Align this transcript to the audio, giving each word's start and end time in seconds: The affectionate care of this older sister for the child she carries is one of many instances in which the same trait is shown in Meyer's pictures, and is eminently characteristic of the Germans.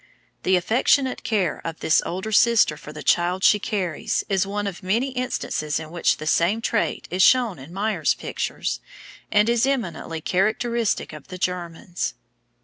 The 0.41 0.55
affectionate 0.55 1.21
care 1.23 1.61
of 1.63 1.79
this 1.79 2.01
older 2.03 2.31
sister 2.31 2.75
for 2.75 2.91
the 2.91 3.03
child 3.03 3.43
she 3.43 3.59
carries 3.59 4.23
is 4.29 4.47
one 4.47 4.65
of 4.65 4.81
many 4.81 5.11
instances 5.11 5.79
in 5.79 5.91
which 5.91 6.17
the 6.17 6.25
same 6.25 6.59
trait 6.59 7.07
is 7.11 7.21
shown 7.21 7.59
in 7.59 7.71
Meyer's 7.71 8.15
pictures, 8.15 8.79
and 9.31 9.47
is 9.47 9.67
eminently 9.67 10.19
characteristic 10.19 11.13
of 11.13 11.27
the 11.27 11.37
Germans. 11.37 12.15